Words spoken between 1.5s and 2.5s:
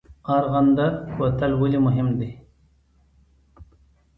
ولې مهم دی؟